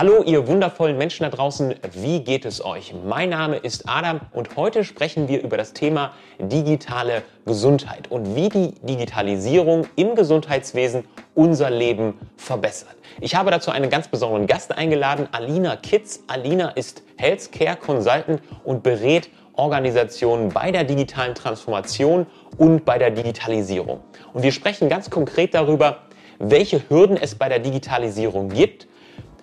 [0.00, 2.94] Hallo, ihr wundervollen Menschen da draußen, wie geht es euch?
[3.04, 8.48] Mein Name ist Adam und heute sprechen wir über das Thema digitale Gesundheit und wie
[8.48, 12.96] die Digitalisierung im Gesundheitswesen unser Leben verbessert.
[13.20, 16.20] Ich habe dazu einen ganz besonderen Gast eingeladen, Alina Kitz.
[16.28, 22.24] Alina ist Healthcare Consultant und berät Organisationen bei der digitalen Transformation
[22.56, 24.00] und bei der Digitalisierung.
[24.32, 25.98] Und wir sprechen ganz konkret darüber,
[26.38, 28.86] welche Hürden es bei der Digitalisierung gibt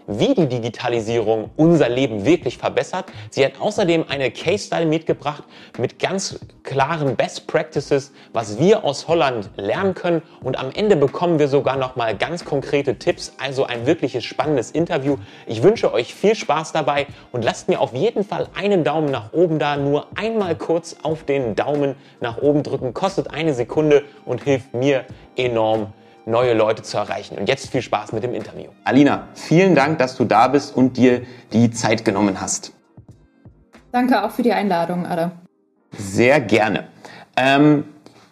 [0.07, 3.05] wie die Digitalisierung unser Leben wirklich verbessert.
[3.29, 5.43] Sie hat außerdem eine Case Study mitgebracht
[5.77, 10.21] mit ganz klaren Best Practices, was wir aus Holland lernen können.
[10.41, 13.33] Und am Ende bekommen wir sogar noch mal ganz konkrete Tipps.
[13.37, 15.17] Also ein wirkliches spannendes Interview.
[15.45, 19.33] Ich wünsche euch viel Spaß dabei und lasst mir auf jeden Fall einen Daumen nach
[19.33, 19.75] oben da.
[19.75, 22.93] Nur einmal kurz auf den Daumen nach oben drücken.
[22.93, 25.93] Kostet eine Sekunde und hilft mir enorm
[26.27, 27.37] neue Leute zu erreichen.
[27.37, 28.69] Und jetzt viel Spaß mit dem Interview.
[28.83, 31.21] Alina, vielen Dank, dass du da bist und dir
[31.53, 32.73] die Zeit genommen hast.
[33.91, 35.31] Danke auch für die Einladung, Ada.
[35.97, 36.87] Sehr gerne.
[37.37, 37.85] Ähm,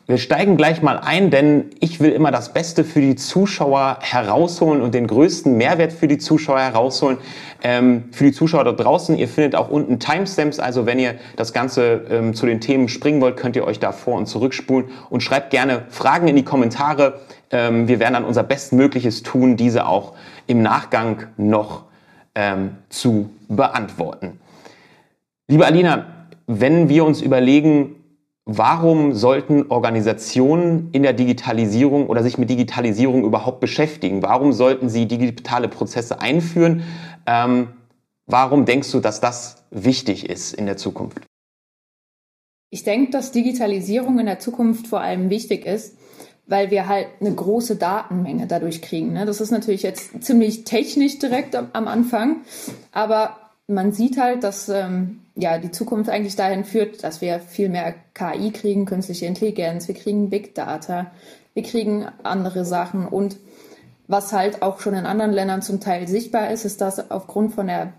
[0.08, 4.84] wir steigen gleich mal ein, denn ich will immer das Beste für die Zuschauer herausholen
[4.84, 7.17] und den größten Mehrwert für die Zuschauer herausholen.
[7.64, 11.53] Ähm, für die Zuschauer da draußen, ihr findet auch unten Timestamps, also wenn ihr das
[11.53, 15.23] Ganze ähm, zu den Themen springen wollt, könnt ihr euch da vor und zurückspulen und
[15.23, 17.22] schreibt gerne Fragen in die Kommentare.
[17.50, 20.14] Ähm, wir werden dann unser Bestmögliches tun, diese auch
[20.45, 21.86] im Nachgang noch
[22.36, 24.39] ähm, zu beantworten.
[25.48, 26.06] Liebe Alina,
[26.45, 27.94] wenn wir uns überlegen,
[28.47, 34.21] Warum sollten Organisationen in der Digitalisierung oder sich mit Digitalisierung überhaupt beschäftigen?
[34.21, 36.83] Warum sollten sie digitale Prozesse einführen?
[37.25, 37.69] Ähm,
[38.27, 41.21] warum denkst du, dass das wichtig ist in der Zukunft?
[42.69, 45.97] Ich denke, dass Digitalisierung in der Zukunft vor allem wichtig ist,
[46.45, 49.13] weil wir halt eine große Datenmenge dadurch kriegen.
[49.13, 49.25] Ne?
[49.25, 52.41] Das ist natürlich jetzt ziemlich technisch direkt am Anfang,
[52.91, 57.69] aber man sieht halt, dass ähm, ja die Zukunft eigentlich dahin führt, dass wir viel
[57.69, 61.11] mehr KI kriegen, künstliche Intelligenz, wir kriegen Big Data,
[61.53, 63.37] wir kriegen andere Sachen und
[64.08, 67.67] was halt auch schon in anderen Ländern zum Teil sichtbar ist, ist, dass aufgrund von
[67.67, 67.93] der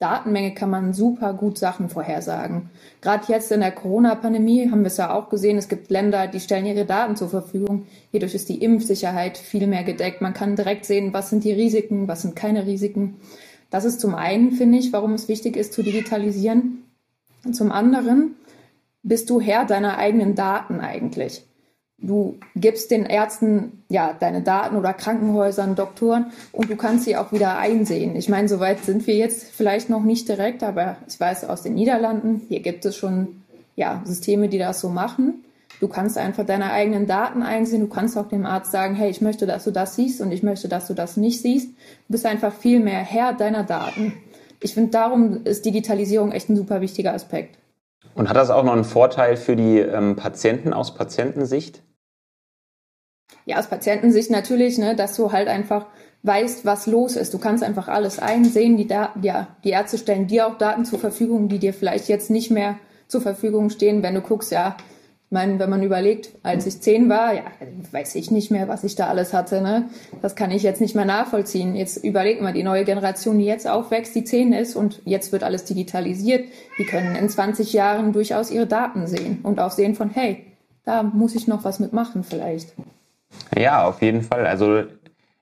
[0.00, 2.70] Datenmenge kann man super gut Sachen vorhersagen.
[3.00, 6.40] Gerade jetzt in der Corona-Pandemie haben wir es ja auch gesehen, es gibt Länder, die
[6.40, 7.86] stellen ihre Daten zur Verfügung.
[8.10, 10.20] Hierdurch ist die Impfsicherheit viel mehr gedeckt.
[10.20, 13.20] Man kann direkt sehen, was sind die Risiken, was sind keine Risiken.
[13.74, 16.84] Das ist zum einen, finde ich, warum es wichtig ist zu digitalisieren.
[17.44, 18.36] Und zum anderen
[19.02, 21.42] bist du Herr deiner eigenen Daten eigentlich.
[21.98, 27.32] Du gibst den Ärzten ja deine Daten oder Krankenhäusern, Doktoren und du kannst sie auch
[27.32, 28.14] wieder einsehen.
[28.14, 31.74] Ich meine, soweit sind wir jetzt vielleicht noch nicht direkt, aber ich weiß aus den
[31.74, 33.42] Niederlanden, hier gibt es schon
[33.74, 35.44] ja Systeme, die das so machen.
[35.80, 37.80] Du kannst einfach deine eigenen Daten einsehen.
[37.80, 40.42] Du kannst auch dem Arzt sagen, hey, ich möchte, dass du das siehst und ich
[40.42, 41.68] möchte, dass du das nicht siehst.
[41.68, 44.14] Du bist einfach viel mehr Herr deiner Daten.
[44.60, 47.58] Ich finde, darum ist Digitalisierung echt ein super wichtiger Aspekt.
[48.14, 51.82] Und hat das auch noch einen Vorteil für die ähm, Patienten aus Patientensicht?
[53.44, 55.86] Ja, aus Patientensicht natürlich, ne, dass du halt einfach
[56.22, 57.34] weißt, was los ist.
[57.34, 58.76] Du kannst einfach alles einsehen.
[58.76, 62.30] Die, da ja, die Ärzte stellen dir auch Daten zur Verfügung, die dir vielleicht jetzt
[62.30, 64.76] nicht mehr zur Verfügung stehen, wenn du guckst, ja,
[65.34, 67.42] meine, wenn man überlegt, als ich zehn war, ja,
[67.92, 69.60] weiß ich nicht mehr, was ich da alles hatte.
[69.60, 69.90] Ne?
[70.22, 71.74] Das kann ich jetzt nicht mehr nachvollziehen.
[71.74, 75.42] Jetzt überlegt mal, die neue Generation, die jetzt aufwächst, die zehn ist und jetzt wird
[75.42, 76.48] alles digitalisiert.
[76.78, 80.46] Die können in 20 Jahren durchaus ihre Daten sehen und auch sehen von, hey,
[80.86, 82.72] da muss ich noch was mitmachen vielleicht.
[83.58, 84.46] Ja, auf jeden Fall.
[84.46, 84.84] Also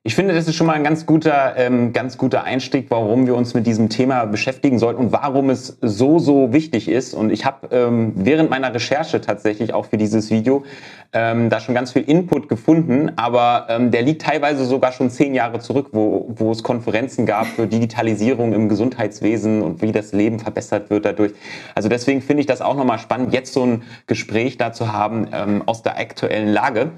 [0.04, 3.36] ich finde, das ist schon mal ein ganz guter, ähm, ganz guter Einstieg, warum wir
[3.36, 7.14] uns mit diesem Thema beschäftigen sollten und warum es so, so wichtig ist.
[7.14, 10.64] Und ich habe ähm, während meiner Recherche tatsächlich auch für dieses Video
[11.12, 15.34] ähm, da schon ganz viel Input gefunden, aber ähm, der liegt teilweise sogar schon zehn
[15.34, 20.40] Jahre zurück, wo, wo es Konferenzen gab für Digitalisierung im Gesundheitswesen und wie das Leben
[20.40, 21.32] verbessert wird dadurch.
[21.76, 25.62] Also deswegen finde ich das auch nochmal spannend, jetzt so ein Gespräch dazu haben ähm,
[25.66, 26.90] aus der aktuellen Lage.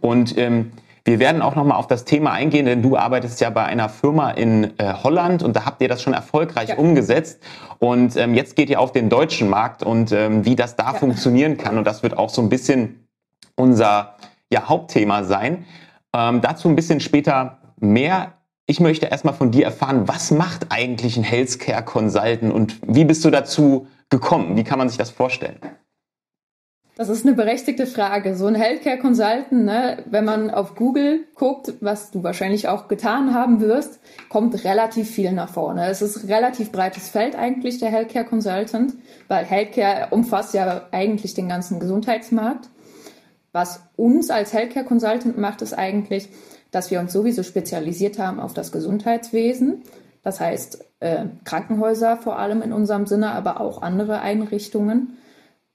[0.00, 0.70] Und ähm,
[1.04, 4.30] wir werden auch nochmal auf das Thema eingehen, denn du arbeitest ja bei einer Firma
[4.30, 6.76] in äh, Holland und da habt ihr das schon erfolgreich ja.
[6.76, 7.42] umgesetzt.
[7.78, 10.94] Und ähm, jetzt geht ihr auf den deutschen Markt und ähm, wie das da ja.
[10.94, 11.76] funktionieren kann.
[11.76, 13.06] Und das wird auch so ein bisschen
[13.54, 14.14] unser
[14.50, 15.66] ja, Hauptthema sein.
[16.14, 18.32] Ähm, dazu ein bisschen später mehr.
[18.66, 23.22] Ich möchte erstmal von dir erfahren, was macht eigentlich ein Healthcare Consultant und wie bist
[23.26, 24.56] du dazu gekommen?
[24.56, 25.58] Wie kann man sich das vorstellen?
[26.96, 28.36] Das ist eine berechtigte Frage.
[28.36, 33.34] So ein Healthcare Consultant, ne, wenn man auf Google guckt, was du wahrscheinlich auch getan
[33.34, 33.98] haben wirst,
[34.28, 35.88] kommt relativ viel nach vorne.
[35.88, 38.94] Es ist relativ breites Feld eigentlich, der Healthcare Consultant,
[39.26, 42.68] weil Healthcare umfasst ja eigentlich den ganzen Gesundheitsmarkt.
[43.50, 46.28] Was uns als Healthcare Consultant macht, ist eigentlich,
[46.70, 49.82] dass wir uns sowieso spezialisiert haben auf das Gesundheitswesen.
[50.22, 55.18] Das heißt, äh, Krankenhäuser vor allem in unserem Sinne, aber auch andere Einrichtungen.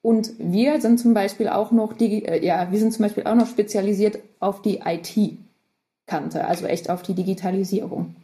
[0.02, 3.36] Und wir sind zum Beispiel auch noch, die, äh, ja, wir sind zum Beispiel auch
[3.36, 8.16] noch spezialisiert auf die IT-Kante, also echt auf die Digitalisierung.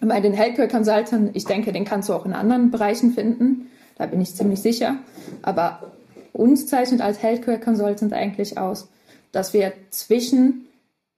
[0.00, 3.70] Bei den Healthcare Consultant, ich denke, den kannst du auch in anderen Bereichen finden.
[3.96, 4.96] Da bin ich ziemlich sicher.
[5.42, 5.92] Aber
[6.32, 8.88] uns zeichnet als Healthcare Consultant eigentlich aus,
[9.32, 10.66] dass wir zwischen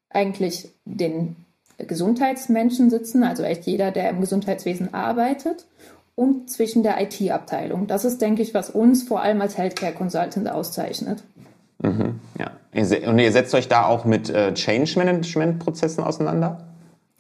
[0.09, 1.37] eigentlich den
[1.79, 5.67] Gesundheitsmenschen sitzen, also echt jeder, der im Gesundheitswesen arbeitet,
[6.21, 7.87] und zwischen der IT-Abteilung.
[7.87, 11.23] Das ist, denke ich, was uns vor allem als Healthcare Consultant auszeichnet.
[11.83, 12.51] Mhm, ja.
[13.09, 16.67] Und ihr setzt euch da auch mit äh, Change Management Prozessen auseinander?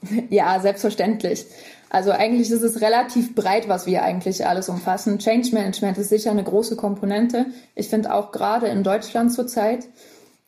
[0.30, 1.46] Ja, selbstverständlich.
[1.90, 5.18] Also eigentlich ist es relativ breit, was wir eigentlich alles umfassen.
[5.18, 7.46] Change Management ist sicher eine große Komponente.
[7.74, 9.86] Ich finde auch gerade in Deutschland zurzeit,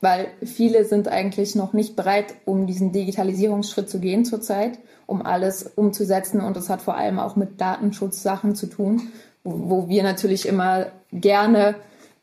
[0.01, 4.79] weil viele sind eigentlich noch nicht bereit, um diesen Digitalisierungsschritt zu gehen zurzeit,
[5.13, 6.41] um alles umzusetzen.
[6.41, 9.13] Und das hat vor allem auch mit Datenschutzsachen zu tun,
[9.45, 11.75] wo, wir natürlich immer gerne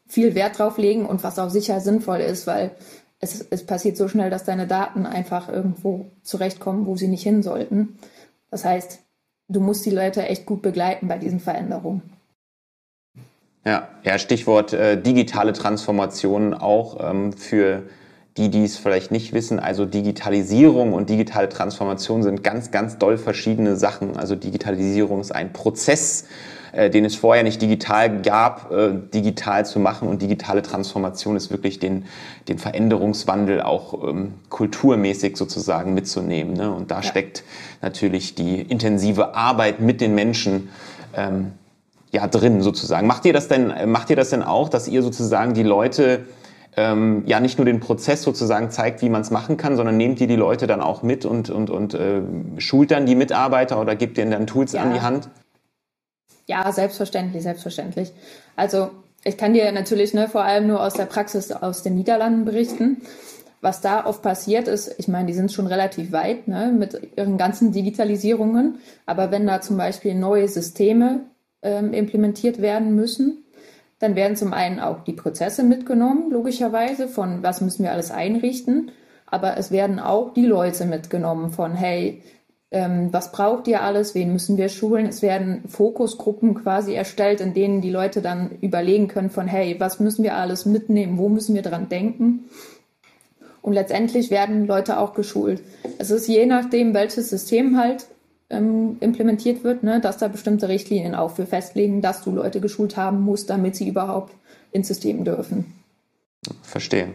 [0.07, 2.71] viel Wert drauf legen und was auch sicher sinnvoll ist, weil
[3.19, 7.43] es, es passiert so schnell, dass deine Daten einfach irgendwo zurechtkommen, wo sie nicht hin
[7.43, 7.99] sollten.
[8.49, 8.99] Das heißt,
[9.49, 12.01] du musst die Leute echt gut begleiten bei diesen Veränderungen.
[13.65, 17.83] Ja, ja Stichwort äh, digitale Transformation auch ähm, für
[18.39, 19.59] die, die es vielleicht nicht wissen.
[19.59, 24.15] Also Digitalisierung und digitale Transformation sind ganz, ganz doll verschiedene Sachen.
[24.15, 26.25] Also Digitalisierung ist ein Prozess,
[26.71, 30.07] äh, den es vorher nicht digital gab, äh, digital zu machen.
[30.07, 32.05] Und digitale Transformation ist wirklich den,
[32.47, 36.53] den Veränderungswandel auch ähm, kulturmäßig sozusagen mitzunehmen.
[36.53, 36.71] Ne?
[36.73, 37.03] Und da ja.
[37.03, 37.43] steckt
[37.81, 40.69] natürlich die intensive Arbeit mit den Menschen
[41.13, 41.51] ähm,
[42.13, 43.05] ja drin sozusagen.
[43.05, 46.25] Macht ihr das denn, macht ihr das denn auch, dass ihr sozusagen die Leute
[46.77, 50.21] ähm, ja nicht nur den Prozess sozusagen zeigt, wie man es machen kann, sondern nehmt
[50.21, 52.21] ihr die Leute dann auch mit und, und, und äh,
[52.57, 54.81] schult dann die Mitarbeiter oder gebt ihnen dann Tools ja.
[54.81, 55.29] an die Hand?
[56.45, 58.11] Ja, selbstverständlich, selbstverständlich.
[58.55, 58.89] Also
[59.23, 63.01] ich kann dir natürlich ne, vor allem nur aus der Praxis aus den Niederlanden berichten.
[63.61, 67.37] Was da oft passiert ist, ich meine, die sind schon relativ weit ne, mit ihren
[67.37, 71.25] ganzen Digitalisierungen, aber wenn da zum Beispiel neue Systeme
[71.61, 73.43] ähm, implementiert werden müssen,
[73.99, 78.91] dann werden zum einen auch die Prozesse mitgenommen, logischerweise, von was müssen wir alles einrichten,
[79.25, 82.23] aber es werden auch die Leute mitgenommen von, hey,
[82.71, 85.07] ähm, was braucht ihr alles, wen müssen wir schulen.
[85.07, 89.99] Es werden Fokusgruppen quasi erstellt, in denen die Leute dann überlegen können von, hey, was
[89.99, 92.45] müssen wir alles mitnehmen, wo müssen wir dran denken.
[93.61, 95.61] Und letztendlich werden Leute auch geschult.
[95.97, 98.07] Es ist je nachdem, welches System halt
[98.49, 102.97] ähm, implementiert wird, ne, dass da bestimmte Richtlinien auch für festlegen, dass du Leute geschult
[102.97, 104.33] haben musst, damit sie überhaupt
[104.71, 105.65] ins System dürfen.
[106.63, 107.09] Verstehe.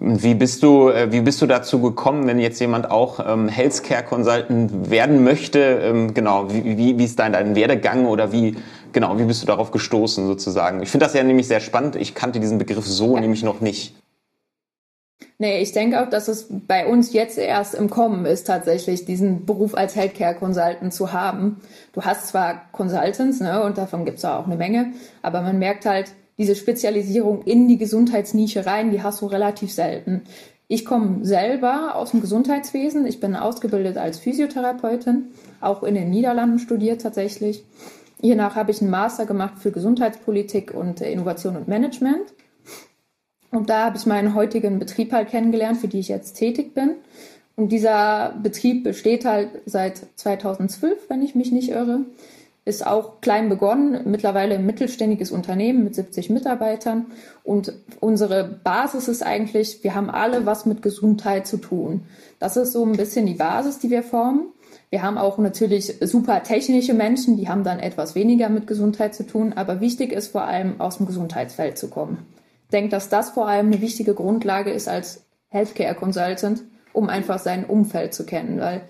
[0.00, 4.04] Wie bist du, äh, wie bist du dazu gekommen, wenn jetzt jemand auch ähm, Healthcare
[4.04, 5.58] Consultant werden möchte?
[5.58, 8.56] Ähm, genau, wie, wie, wie ist dein, dein Werdegang oder wie,
[8.92, 10.82] genau, wie bist du darauf gestoßen sozusagen?
[10.82, 11.96] Ich finde das ja nämlich sehr spannend.
[11.96, 13.20] Ich kannte diesen Begriff so ja.
[13.20, 13.96] nämlich noch nicht.
[15.40, 19.46] Nee, ich denke auch, dass es bei uns jetzt erst im Kommen ist, tatsächlich diesen
[19.46, 21.60] Beruf als Healthcare Consultant zu haben.
[21.92, 26.12] Du hast zwar Consultants, ne, und davon gibt's auch eine Menge, aber man merkt halt,
[26.38, 30.22] diese Spezialisierung in die Gesundheitsnische rein, die hast du relativ selten.
[30.66, 33.06] Ich komme selber aus dem Gesundheitswesen.
[33.06, 35.28] Ich bin ausgebildet als Physiotherapeutin,
[35.60, 37.64] auch in den Niederlanden studiert tatsächlich.
[38.20, 42.34] Hiernach habe ich einen Master gemacht für Gesundheitspolitik und Innovation und Management.
[43.50, 46.96] Und da habe ich meinen heutigen Betrieb halt kennengelernt, für die ich jetzt tätig bin.
[47.56, 52.04] Und dieser Betrieb besteht halt seit 2012, wenn ich mich nicht irre
[52.68, 57.06] ist auch klein begonnen, mittlerweile ein mittelständiges Unternehmen mit 70 Mitarbeitern.
[57.42, 62.02] Und unsere Basis ist eigentlich, wir haben alle was mit Gesundheit zu tun.
[62.38, 64.48] Das ist so ein bisschen die Basis, die wir formen.
[64.90, 69.26] Wir haben auch natürlich super technische Menschen, die haben dann etwas weniger mit Gesundheit zu
[69.26, 69.54] tun.
[69.56, 72.18] Aber wichtig ist vor allem, aus dem Gesundheitsfeld zu kommen.
[72.72, 77.64] Denke, dass das vor allem eine wichtige Grundlage ist als Healthcare Consultant, um einfach sein
[77.64, 78.82] Umfeld zu kennen, weil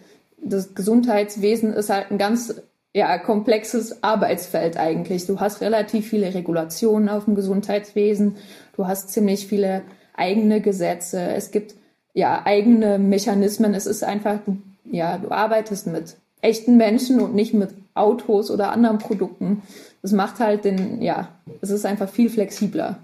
[0.43, 2.63] das Gesundheitswesen ist halt ein ganz
[2.95, 5.27] ja, komplexes Arbeitsfeld eigentlich.
[5.27, 8.37] Du hast relativ viele Regulationen auf dem Gesundheitswesen.
[8.77, 9.83] Du hast ziemlich viele
[10.15, 11.21] eigene Gesetze.
[11.21, 11.75] Es gibt
[12.15, 13.75] ja eigene Mechanismen.
[13.75, 14.39] Es ist einfach,
[14.85, 19.63] ja, du arbeitest mit echten Menschen und nicht mit Autos oder anderen Produkten.
[20.03, 21.29] Das macht halt den, ja,
[21.61, 22.99] es ist einfach viel flexibler.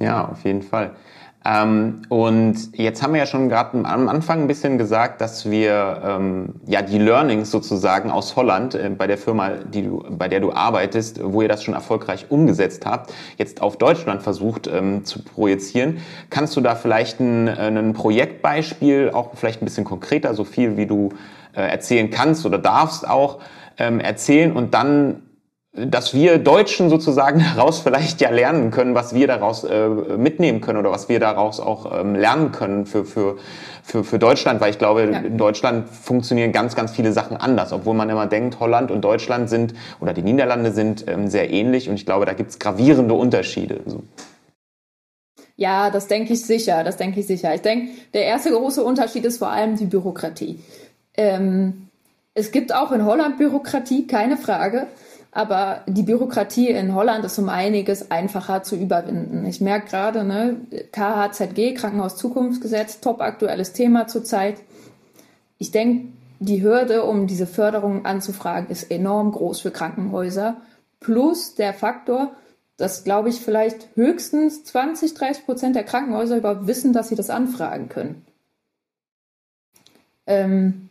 [0.00, 0.92] Ja, auf jeden Fall.
[1.46, 6.02] Ähm, und jetzt haben wir ja schon gerade am Anfang ein bisschen gesagt, dass wir
[6.04, 10.40] ähm, ja die Learnings sozusagen aus Holland äh, bei der Firma, die du, bei der
[10.40, 15.22] du arbeitest, wo ihr das schon erfolgreich umgesetzt habt, jetzt auf Deutschland versucht ähm, zu
[15.22, 15.98] projizieren.
[16.30, 20.76] Kannst du da vielleicht ein, äh, ein Projektbeispiel, auch vielleicht ein bisschen konkreter, so viel
[20.76, 21.10] wie du
[21.54, 23.38] äh, erzählen kannst oder darfst auch
[23.78, 25.22] ähm, erzählen und dann
[25.76, 30.78] dass wir Deutschen sozusagen daraus vielleicht ja lernen können, was wir daraus äh, mitnehmen können
[30.78, 33.36] oder was wir daraus auch ähm, lernen können für, für,
[33.82, 35.18] für, für Deutschland, weil ich glaube, ja.
[35.20, 39.50] in Deutschland funktionieren ganz, ganz viele Sachen anders, obwohl man immer denkt, Holland und Deutschland
[39.50, 43.14] sind oder die Niederlande sind ähm, sehr ähnlich und ich glaube, da gibt es gravierende
[43.14, 43.80] Unterschiede.
[43.86, 44.02] So.
[45.56, 47.54] Ja, das denke ich sicher, das denke ich sicher.
[47.54, 50.60] Ich denke, der erste große Unterschied ist vor allem die Bürokratie.
[51.16, 51.88] Ähm,
[52.34, 54.86] es gibt auch in Holland Bürokratie, keine Frage.
[55.36, 59.44] Aber die Bürokratie in Holland ist um einiges einfacher zu überwinden.
[59.44, 60.56] Ich merke gerade, ne,
[60.92, 64.56] KHZG, Krankenhaus Zukunftsgesetz, top aktuelles Thema zurzeit.
[65.58, 70.56] Ich denke, die Hürde, um diese Förderung anzufragen, ist enorm groß für Krankenhäuser.
[71.00, 72.32] Plus der Faktor,
[72.78, 77.28] dass, glaube ich, vielleicht höchstens 20, 30 Prozent der Krankenhäuser überhaupt wissen, dass sie das
[77.28, 78.24] anfragen können.
[80.26, 80.88] Ähm,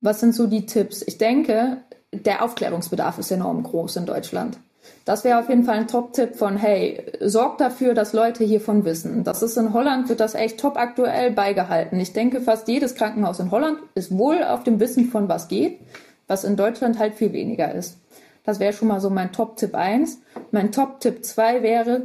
[0.00, 1.02] was sind so die Tipps?
[1.04, 1.78] Ich denke,
[2.12, 4.58] der Aufklärungsbedarf ist enorm groß in Deutschland.
[5.04, 9.24] Das wäre auf jeden Fall ein Top-Tipp von, hey, sorgt dafür, dass Leute hiervon wissen.
[9.24, 11.98] Das ist in Holland, wird das echt top aktuell beigehalten.
[11.98, 15.80] Ich denke, fast jedes Krankenhaus in Holland ist wohl auf dem Wissen von was geht,
[16.26, 17.98] was in Deutschland halt viel weniger ist.
[18.44, 20.20] Das wäre schon mal so mein Top-Tipp 1.
[20.50, 22.02] Mein Top-Tipp 2 wäre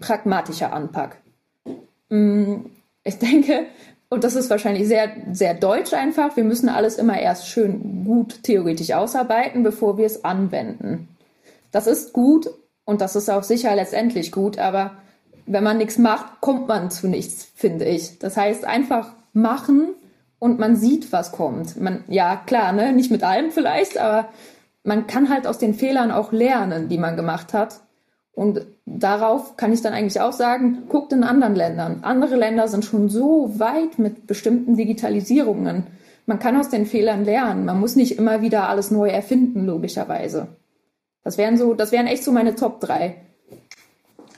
[0.00, 1.16] pragmatischer Anpack.
[2.08, 2.66] Mm,
[3.04, 3.66] ich denke,
[4.12, 6.36] und das ist wahrscheinlich sehr, sehr deutsch einfach.
[6.36, 11.08] Wir müssen alles immer erst schön gut theoretisch ausarbeiten, bevor wir es anwenden.
[11.70, 12.50] Das ist gut
[12.84, 14.98] und das ist auch sicher letztendlich gut, aber
[15.46, 18.18] wenn man nichts macht, kommt man zu nichts, finde ich.
[18.18, 19.94] Das heißt, einfach machen
[20.38, 21.80] und man sieht, was kommt.
[21.80, 24.28] Man, ja, klar, ne, nicht mit allem vielleicht, aber
[24.84, 27.80] man kann halt aus den Fehlern auch lernen, die man gemacht hat.
[28.34, 31.98] Und darauf kann ich dann eigentlich auch sagen, guckt in anderen Ländern.
[32.02, 35.86] Andere Länder sind schon so weit mit bestimmten Digitalisierungen.
[36.24, 37.64] Man kann aus den Fehlern lernen.
[37.64, 40.48] Man muss nicht immer wieder alles neu erfinden, logischerweise.
[41.24, 43.16] Das wären so, das wären echt so meine Top 3.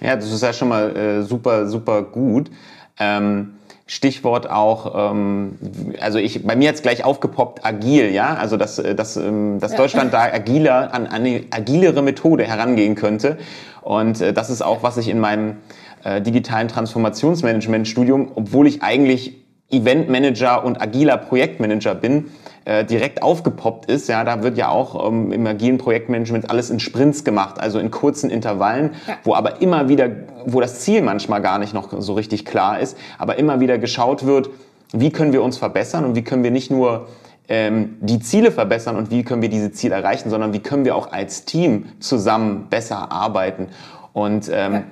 [0.00, 2.50] Ja, das ist ja schon mal äh, super, super gut.
[2.98, 3.54] Ähm,
[3.86, 5.58] Stichwort auch, ähm,
[6.00, 9.72] also ich, bei mir jetzt gleich aufgepoppt, agil, ja, also dass, äh, dass, ähm, dass
[9.72, 9.78] ja.
[9.78, 13.36] Deutschland da agiler, an, an eine agilere Methode herangehen könnte.
[13.82, 15.58] Und äh, das ist auch, was ich in meinem
[16.02, 19.43] äh, digitalen Transformationsmanagement-Studium, obwohl ich eigentlich
[19.74, 22.26] Eventmanager und agiler Projektmanager bin,
[22.64, 24.08] äh, direkt aufgepoppt ist.
[24.08, 27.90] Ja, da wird ja auch ähm, im agilen Projektmanagement alles in Sprints gemacht, also in
[27.90, 29.18] kurzen Intervallen, ja.
[29.24, 30.08] wo aber immer wieder,
[30.46, 34.24] wo das Ziel manchmal gar nicht noch so richtig klar ist, aber immer wieder geschaut
[34.24, 34.50] wird,
[34.92, 37.08] wie können wir uns verbessern und wie können wir nicht nur
[37.48, 40.96] ähm, die Ziele verbessern und wie können wir diese Ziele erreichen, sondern wie können wir
[40.96, 43.66] auch als Team zusammen besser arbeiten.
[44.12, 44.84] Und ähm,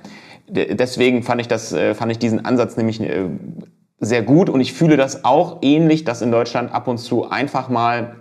[0.53, 0.65] ja.
[0.75, 3.25] deswegen fand ich das, äh, fand ich diesen Ansatz nämlich äh,
[4.05, 7.69] sehr gut und ich fühle das auch ähnlich, dass in Deutschland ab und zu einfach
[7.69, 8.15] mal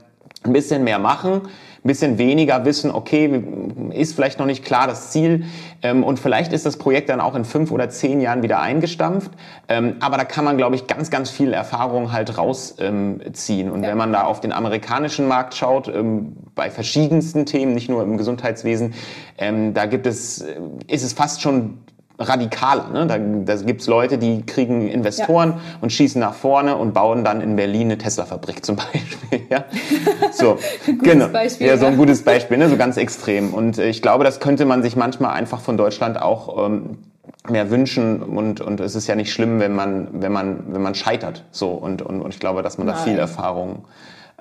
[0.45, 1.43] ein bisschen mehr machen,
[1.85, 3.43] ein bisschen weniger wissen, okay,
[3.91, 5.45] ist vielleicht noch nicht klar das Ziel
[5.83, 9.33] ähm, und vielleicht ist das Projekt dann auch in fünf oder zehn Jahren wieder eingestampft,
[9.69, 13.91] ähm, aber da kann man, glaube ich, ganz, ganz viel Erfahrung halt rausziehen und ja.
[13.91, 18.17] wenn man da auf den amerikanischen Markt schaut, ähm, bei verschiedensten Themen, nicht nur im
[18.17, 18.95] Gesundheitswesen,
[19.73, 21.79] da gibt es, äh, ist es fast schon
[22.19, 22.89] radikaler.
[22.91, 23.07] Ne?
[23.07, 25.59] Da, da gibt es Leute, die kriegen Investoren ja.
[25.81, 29.47] und schießen nach vorne und bauen dann in Berlin eine Tesla-Fabrik zum Beispiel.
[29.51, 29.65] ja?
[30.33, 30.59] So,
[31.03, 31.29] genau.
[31.29, 32.69] Beispiel, ja, so ein gutes Beispiel, ne?
[32.69, 33.55] so ganz extrem.
[33.55, 36.99] Und äh, ich glaube, das könnte man sich manchmal einfach von Deutschland auch ähm,
[37.49, 40.95] mehr wünschen und, und es ist ja nicht schlimm, wenn man, wenn man, wenn man
[40.95, 41.45] scheitert.
[41.51, 42.97] So, und, und, und ich glaube, dass man Nein.
[42.97, 43.85] da viel Erfahrung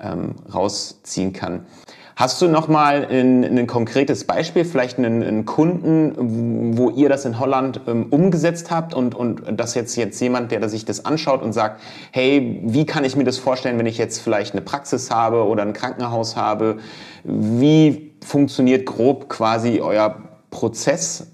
[0.00, 1.66] ähm, rausziehen kann.
[2.16, 7.24] Hast du noch mal ein, ein konkretes Beispiel, vielleicht einen, einen, Kunden, wo ihr das
[7.24, 11.42] in Holland ähm, umgesetzt habt und, und das jetzt, jetzt jemand, der sich das anschaut
[11.42, 15.10] und sagt, hey, wie kann ich mir das vorstellen, wenn ich jetzt vielleicht eine Praxis
[15.10, 16.78] habe oder ein Krankenhaus habe?
[17.24, 20.16] Wie funktioniert grob quasi euer
[20.50, 21.26] Prozess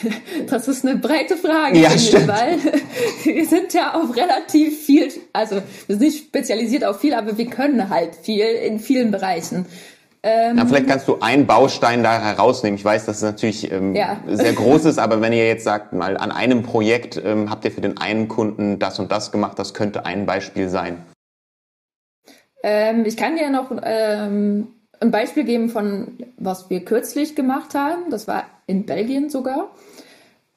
[0.46, 2.58] Das ist eine breite Frage, ja, finde, weil
[3.24, 7.46] wir sind ja auf relativ viel, also wir sind nicht spezialisiert auf viel, aber wir
[7.46, 9.66] können halt viel in vielen Bereichen.
[10.24, 12.76] Ähm, ja, vielleicht kannst du einen Baustein da herausnehmen.
[12.78, 14.20] Ich weiß, dass es natürlich ähm, ja.
[14.28, 17.72] sehr groß ist, aber wenn ihr jetzt sagt, mal an einem Projekt ähm, habt ihr
[17.72, 21.04] für den einen Kunden das und das gemacht, das könnte ein Beispiel sein.
[22.62, 24.68] Ähm, ich kann dir noch ähm,
[25.00, 28.10] ein Beispiel geben von, was wir kürzlich gemacht haben.
[28.10, 29.70] Das war in Belgien sogar.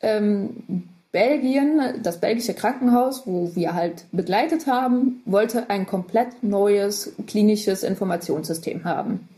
[0.02, 7.84] Ähm, Belgien, das belgische Krankenhaus, wo wir halt begleitet haben, wollte ein komplett neues klinisches
[7.84, 9.30] Informationssystem haben.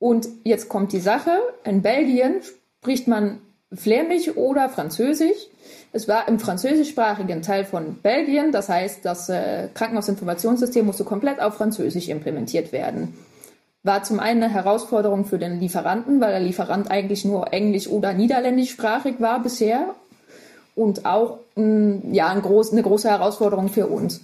[0.00, 1.30] Und jetzt kommt die Sache,
[1.62, 2.40] in Belgien
[2.80, 3.38] spricht man
[3.72, 5.46] Flämisch oder Französisch.
[5.92, 11.54] Es war im französischsprachigen Teil von Belgien, das heißt, das äh, Krankenhausinformationssystem musste komplett auf
[11.54, 13.14] Französisch implementiert werden.
[13.84, 18.14] War zum einen eine Herausforderung für den Lieferanten, weil der Lieferant eigentlich nur englisch- oder
[18.14, 19.94] niederländischsprachig war bisher
[20.74, 24.22] und auch ja, ein groß, eine große Herausforderung für uns.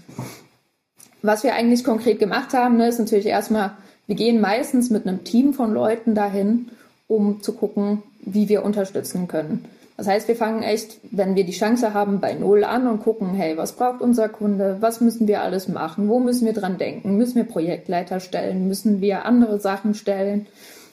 [1.23, 3.73] Was wir eigentlich konkret gemacht haben, ne, ist natürlich erstmal,
[4.07, 6.71] wir gehen meistens mit einem Team von Leuten dahin,
[7.07, 9.67] um zu gucken, wie wir unterstützen können.
[10.01, 13.35] Das heißt, wir fangen echt, wenn wir die Chance haben, bei Null an und gucken,
[13.35, 14.79] hey, was braucht unser Kunde?
[14.81, 16.09] Was müssen wir alles machen?
[16.09, 17.19] Wo müssen wir dran denken?
[17.19, 18.67] Müssen wir Projektleiter stellen?
[18.67, 20.47] Müssen wir andere Sachen stellen?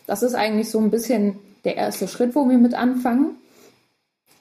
[0.08, 3.38] Das ist eigentlich so ein bisschen der erste Schritt, wo wir mit anfangen.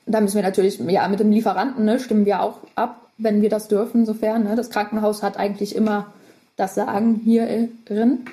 [0.05, 3.51] Da müssen wir natürlich, ja, mit dem Lieferanten ne, stimmen wir auch ab, wenn wir
[3.51, 4.43] das dürfen, insofern.
[4.43, 4.57] Ne?
[4.57, 6.13] Das Krankenhaus hat eigentlich immer
[6.57, 8.25] das Sagen hier drin.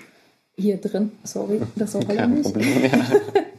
[0.58, 2.90] Hier drin, sorry, das auch Kein Problem, ja.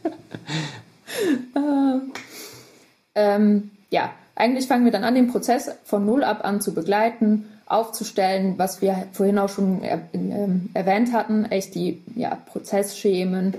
[3.14, 7.46] Ähm, ja, eigentlich fangen wir dann an, den Prozess von Null ab an zu begleiten,
[7.66, 13.54] aufzustellen, was wir vorhin auch schon er, äh, erwähnt hatten, echt die ja, Prozessschemen,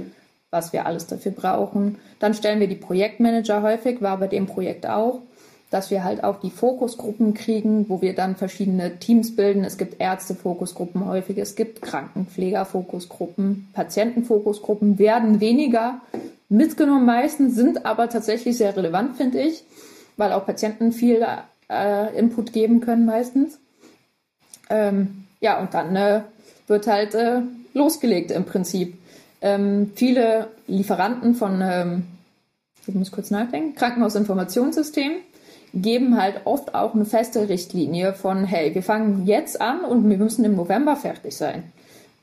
[0.52, 1.98] was wir alles dafür brauchen.
[2.20, 5.22] Dann stellen wir die Projektmanager häufig, war bei dem Projekt auch,
[5.72, 9.64] dass wir halt auch die Fokusgruppen kriegen, wo wir dann verschiedene Teams bilden.
[9.64, 16.02] Es gibt Ärzte-Fokusgruppen häufig, es gibt Krankenpfleger-Fokusgruppen, Patienten-Fokusgruppen werden weniger
[16.56, 19.64] mitgenommen meistens, sind aber tatsächlich sehr relevant, finde ich,
[20.18, 21.26] weil auch Patienten viel
[21.70, 23.60] äh, Input geben können meistens.
[24.70, 26.22] Ähm, ja, und dann äh,
[26.68, 27.42] wird halt äh,
[27.74, 28.98] losgelegt im Prinzip.
[29.42, 32.04] Ähm, viele Lieferanten von, ähm,
[32.88, 35.12] ich muss kurz nachdenken, Krankenhausinformationssystem
[35.76, 40.18] geben halt oft auch eine feste Richtlinie von, hey, wir fangen jetzt an und wir
[40.18, 41.64] müssen im November fertig sein.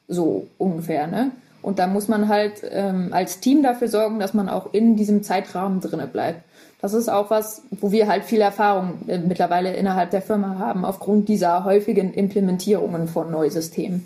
[0.09, 1.33] So ungefähr, ne?
[1.63, 5.23] Und da muss man halt ähm, als Team dafür sorgen, dass man auch in diesem
[5.23, 6.43] Zeitrahmen drinne bleibt.
[6.81, 10.85] Das ist auch was, wo wir halt viel Erfahrung äh, mittlerweile innerhalb der Firma haben,
[10.85, 14.05] aufgrund dieser häufigen Implementierungen von Neusystemen.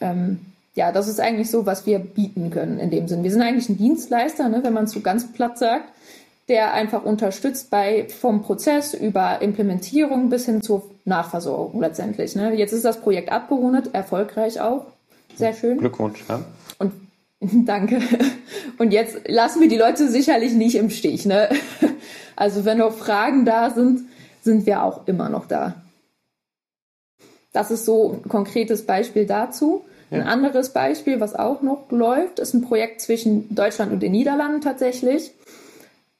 [0.00, 0.40] Ähm,
[0.74, 3.22] ja, das ist eigentlich so, was wir bieten können in dem Sinn.
[3.22, 5.88] Wir sind eigentlich ein Dienstleister, ne, wenn man es so ganz platt sagt,
[6.48, 12.36] der einfach unterstützt bei vom Prozess über Implementierung bis hin zur Nachversorgung letztendlich.
[12.36, 12.54] Ne.
[12.54, 14.86] Jetzt ist das Projekt abgerundet, erfolgreich auch.
[15.36, 15.78] Sehr schön.
[15.78, 16.44] Glückwunsch, ja.
[16.78, 16.92] Und
[17.66, 18.00] danke.
[18.78, 21.26] Und jetzt lassen wir die Leute sicherlich nicht im Stich.
[21.26, 21.48] Ne?
[22.34, 24.00] Also wenn noch Fragen da sind,
[24.40, 25.74] sind wir auch immer noch da.
[27.52, 29.84] Das ist so ein konkretes Beispiel dazu.
[30.10, 30.18] Ja.
[30.18, 34.62] Ein anderes Beispiel, was auch noch läuft, ist ein Projekt zwischen Deutschland und den Niederlanden
[34.62, 35.30] tatsächlich.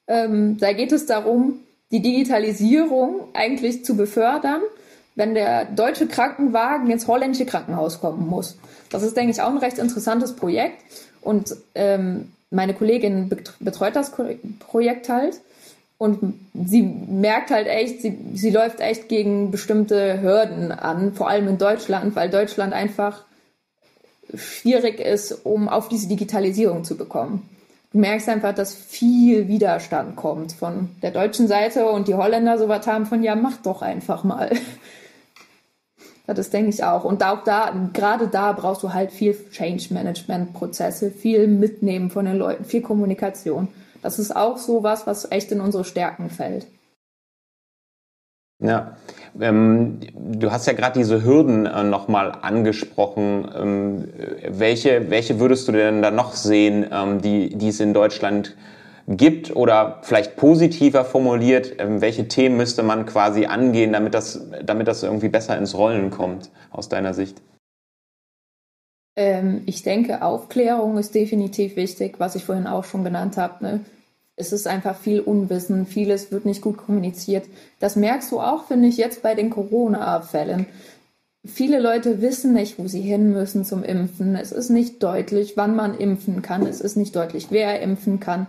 [0.07, 4.61] Ähm, da geht es darum, die Digitalisierung eigentlich zu befördern,
[5.15, 8.57] wenn der deutsche Krankenwagen ins holländische Krankenhaus kommen muss.
[8.91, 10.83] Das ist, denke ich, auch ein recht interessantes Projekt.
[11.21, 14.13] Und ähm, meine Kollegin betreut das
[14.59, 15.41] Projekt halt.
[15.99, 16.35] Und
[16.67, 21.59] sie merkt halt echt, sie, sie läuft echt gegen bestimmte Hürden an, vor allem in
[21.59, 23.25] Deutschland, weil Deutschland einfach
[24.35, 27.49] schwierig ist, um auf diese Digitalisierung zu bekommen.
[27.93, 32.69] Du merkst einfach, dass viel Widerstand kommt von der deutschen Seite und die Holländer so
[32.69, 34.51] was haben von, ja, mach doch einfach mal.
[36.27, 37.05] Das denke ich auch.
[37.05, 42.65] Und auch da, gerade da brauchst du halt viel Change-Management-Prozesse, viel Mitnehmen von den Leuten,
[42.65, 43.69] viel Kommunikation.
[44.03, 46.67] Das ist auch so was, was echt in unsere Stärken fällt.
[48.61, 48.97] Ja,
[49.41, 53.51] ähm, du hast ja gerade diese Hürden äh, nochmal angesprochen.
[53.57, 54.09] Ähm,
[54.49, 58.59] welche, welche würdest du denn da noch sehen, ähm, die, die es in Deutschland gibt?
[59.17, 64.89] Gibt oder vielleicht positiver formuliert, ähm, welche Themen müsste man quasi angehen, damit das, damit
[64.89, 67.41] das irgendwie besser ins Rollen kommt, aus deiner Sicht?
[69.17, 73.65] Ähm, ich denke, Aufklärung ist definitiv wichtig, was ich vorhin auch schon genannt habe.
[73.65, 73.81] Ne?
[74.37, 77.45] Es ist einfach viel Unwissen, vieles wird nicht gut kommuniziert.
[77.79, 80.67] Das merkst du auch, finde ich, jetzt bei den Corona-Fällen.
[81.45, 84.37] Viele Leute wissen nicht, wo sie hin müssen zum Impfen.
[84.37, 86.67] Es ist nicht deutlich, wann man impfen kann.
[86.67, 88.47] Es ist nicht deutlich, wer impfen kann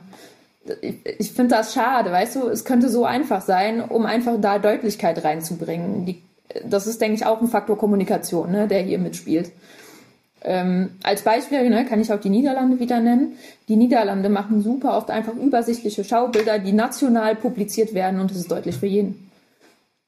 [1.20, 5.24] ich finde das schade, weißt du, es könnte so einfach sein, um einfach da Deutlichkeit
[5.24, 6.06] reinzubringen.
[6.06, 6.24] Die,
[6.64, 9.52] das ist, denke ich, auch ein Faktor Kommunikation, ne, der hier mitspielt.
[10.42, 13.38] Ähm, als Beispiel ne, kann ich auch die Niederlande wieder nennen.
[13.68, 18.52] Die Niederlande machen super oft einfach übersichtliche Schaubilder, die national publiziert werden und es ist
[18.52, 19.30] deutlich für jeden.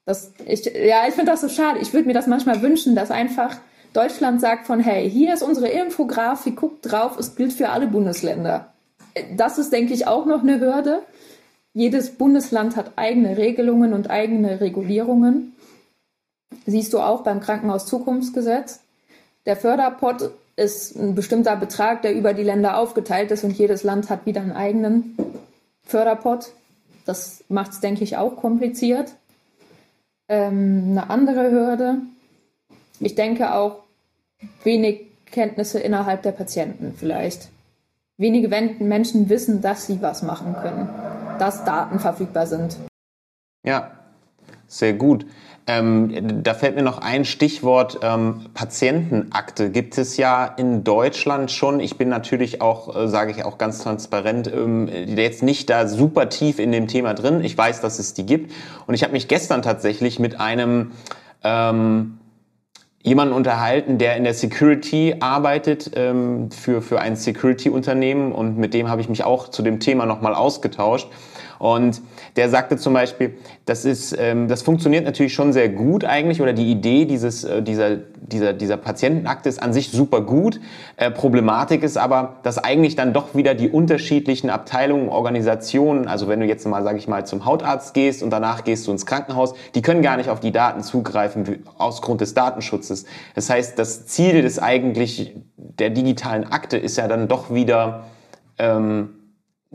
[0.05, 1.79] Das, ich, ja, ich finde das so schade.
[1.81, 3.57] Ich würde mir das manchmal wünschen, dass einfach
[3.93, 8.74] Deutschland sagt von, hey, hier ist unsere Infografik, guckt drauf, es gilt für alle Bundesländer
[9.35, 11.01] das ist, denke ich, auch noch eine Hürde.
[11.73, 15.53] Jedes Bundesland hat eigene Regelungen und eigene Regulierungen.
[16.65, 18.79] Siehst du auch beim Krankenhauszukunftsgesetz.
[19.45, 24.09] Der Förderpot ist ein bestimmter Betrag, der über die Länder aufgeteilt ist und jedes Land
[24.09, 25.17] hat wieder einen eigenen.
[25.83, 26.51] Förderpot.
[27.05, 29.13] Das macht es, denke ich, auch kompliziert.
[30.27, 31.97] Ähm, eine andere Hürde.
[32.99, 33.83] Ich denke auch
[34.63, 37.49] wenig Kenntnisse innerhalb der Patienten vielleicht.
[38.17, 40.87] Wenige Menschen wissen, dass sie was machen können,
[41.37, 42.77] dass Daten verfügbar sind.
[43.65, 43.91] Ja,
[44.67, 45.25] sehr gut.
[45.67, 49.71] Ähm, da fällt mir noch ein Stichwort ähm, Patientenakte.
[49.71, 51.79] Gibt es ja in Deutschland schon.
[51.79, 56.29] Ich bin natürlich auch, äh, sage ich auch ganz transparent, ähm, jetzt nicht da super
[56.29, 57.43] tief in dem Thema drin.
[57.43, 58.53] Ich weiß, dass es die gibt.
[58.85, 60.91] Und ich habe mich gestern tatsächlich mit einem
[61.43, 62.19] ähm,
[63.05, 68.89] jemanden unterhalten, der in der Security arbeitet ähm, für, für ein Security-Unternehmen und mit dem
[68.89, 71.07] habe ich mich auch zu dem Thema nochmal ausgetauscht.
[71.59, 72.01] Und
[72.35, 76.53] der sagte zum Beispiel, das ist, ähm, das funktioniert natürlich schon sehr gut eigentlich oder
[76.53, 80.59] die Idee dieses, äh, dieser, dieser, dieser Patientenakte ist an sich super gut.
[80.97, 86.39] Äh, Problematik ist aber, dass eigentlich dann doch wieder die unterschiedlichen Abteilungen, Organisationen, also wenn
[86.39, 89.53] du jetzt mal, sage ich mal, zum Hautarzt gehst und danach gehst du ins Krankenhaus,
[89.73, 93.05] die können gar nicht auf die Daten zugreifen aus Grund des Datenschutzes.
[93.33, 98.05] Das heißt, das Ziel des eigentlich der digitalen Akte ist ja dann doch wieder
[98.57, 99.14] ähm,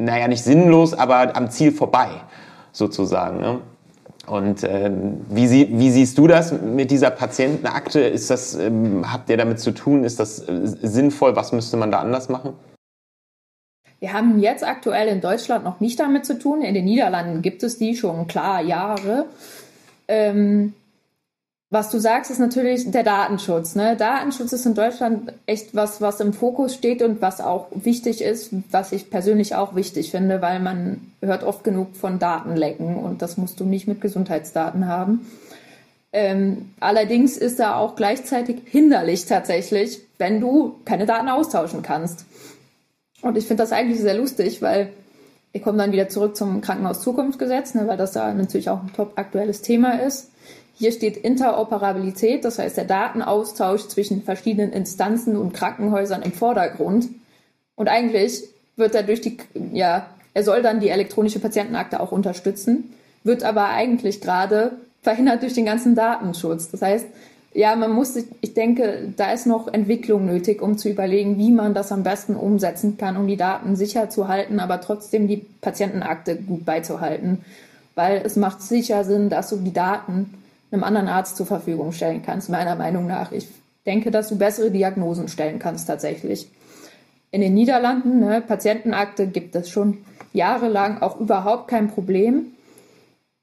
[0.01, 2.09] naja, nicht sinnlos, aber am Ziel vorbei,
[2.73, 3.41] sozusagen.
[3.41, 3.61] Ne?
[4.27, 4.91] Und äh,
[5.29, 8.01] wie, sie, wie, siehst du das mit dieser Patientenakte?
[8.01, 10.05] Ist das, ähm, habt ihr damit zu tun?
[10.05, 11.37] Ist das äh, sinnvoll?
[11.37, 12.55] Was müsste man da anders machen?
[13.99, 16.63] Wir haben jetzt aktuell in Deutschland noch nicht damit zu tun.
[16.63, 19.27] In den Niederlanden gibt es die schon klar Jahre.
[20.09, 20.75] Ähm,
[21.73, 23.77] was du sagst, ist natürlich der Datenschutz.
[23.77, 23.97] Ne?
[23.97, 28.51] Datenschutz ist in Deutschland echt was, was im Fokus steht und was auch wichtig ist,
[28.73, 33.37] was ich persönlich auch wichtig finde, weil man hört oft genug von Datenlecken und das
[33.37, 35.31] musst du nicht mit Gesundheitsdaten haben.
[36.13, 42.25] Ähm, allerdings ist da auch gleichzeitig hinderlich tatsächlich, wenn du keine Daten austauschen kannst.
[43.23, 44.91] Und ich finde das eigentlich sehr lustig, weil
[45.53, 49.13] ich komme dann wieder zurück zum Krankenhaus-Zukunftsgesetz, ne, weil das da natürlich auch ein top
[49.17, 50.31] aktuelles Thema ist.
[50.81, 57.11] Hier steht Interoperabilität, das heißt der Datenaustausch zwischen verschiedenen Instanzen und Krankenhäusern im Vordergrund.
[57.77, 58.45] Und eigentlich
[58.77, 59.37] wird er durch die,
[59.75, 65.53] ja, er soll dann die elektronische Patientenakte auch unterstützen, wird aber eigentlich gerade verhindert durch
[65.53, 66.71] den ganzen Datenschutz.
[66.71, 67.05] Das heißt,
[67.53, 71.75] ja, man muss, ich denke, da ist noch Entwicklung nötig, um zu überlegen, wie man
[71.75, 76.37] das am besten umsetzen kann, um die Daten sicher zu halten, aber trotzdem die Patientenakte
[76.37, 77.45] gut beizuhalten.
[77.95, 80.33] Weil es macht sicher Sinn, dass du die Daten
[80.73, 83.33] einem anderen Arzt zur Verfügung stellen kannst, meiner Meinung nach.
[83.33, 83.49] Ich
[83.87, 86.49] denke, dass du bessere Diagnosen stellen kannst tatsächlich.
[87.31, 89.99] In den Niederlanden, ne, Patientenakte gibt es schon
[90.33, 92.47] jahrelang auch überhaupt kein Problem.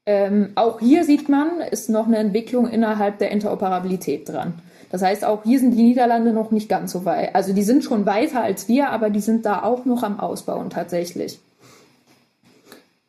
[0.06, 4.54] Ähm, auch hier sieht man, ist noch eine Entwicklung innerhalb der Interoperabilität dran.
[4.90, 7.34] Das heißt, auch hier sind die Niederlande noch nicht ganz so weit.
[7.34, 10.70] Also die sind schon weiter als wir, aber die sind da auch noch am Ausbauen
[10.70, 11.38] tatsächlich.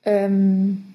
[0.03, 0.88] Ähm,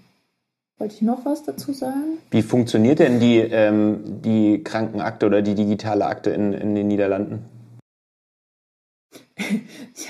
[0.85, 2.19] wollte ich noch was dazu sagen?
[2.31, 7.47] Wie funktioniert denn die, ähm, die Krankenakte oder die digitale Akte in, in den Niederlanden?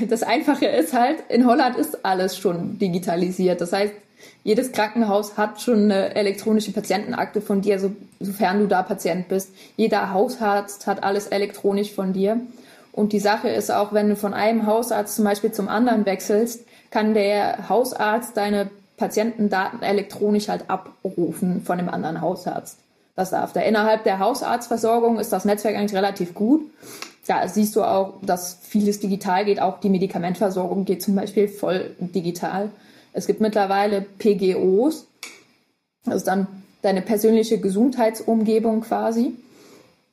[0.08, 3.60] Das Einfache ist halt, in Holland ist alles schon digitalisiert.
[3.60, 3.92] Das heißt,
[4.42, 9.50] jedes Krankenhaus hat schon eine elektronische Patientenakte von dir, so, sofern du da Patient bist.
[9.76, 12.40] Jeder Hausarzt hat alles elektronisch von dir.
[12.90, 16.64] Und die Sache ist auch, wenn du von einem Hausarzt zum Beispiel zum anderen wechselst,
[16.90, 22.78] kann der Hausarzt deine Patientendaten elektronisch halt abrufen von dem anderen Hausarzt.
[23.16, 23.66] Das darf der.
[23.66, 26.62] Innerhalb der Hausarztversorgung ist das Netzwerk eigentlich relativ gut.
[27.26, 29.60] Da siehst du auch, dass vieles digital geht.
[29.60, 32.70] Auch die Medikamentversorgung geht zum Beispiel voll digital.
[33.12, 35.06] Es gibt mittlerweile PGOs.
[36.04, 36.46] Das ist dann
[36.82, 39.34] deine persönliche Gesundheitsumgebung quasi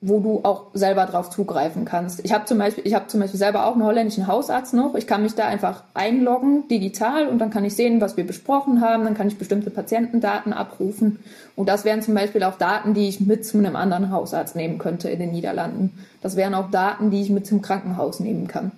[0.04, 2.24] wo du auch selber drauf zugreifen kannst.
[2.24, 4.96] Ich habe zum Beispiel, ich habe zum Beispiel selber auch einen holländischen Hausarzt noch.
[4.96, 8.80] Ich kann mich da einfach einloggen digital und dann kann ich sehen, was wir besprochen
[8.80, 9.04] haben.
[9.04, 11.20] Dann kann ich bestimmte Patientendaten abrufen
[11.54, 14.78] und das wären zum Beispiel auch Daten, die ich mit zu einem anderen Hausarzt nehmen
[14.78, 15.96] könnte in den Niederlanden.
[16.20, 18.72] Das wären auch Daten, die ich mit zum Krankenhaus nehmen kann.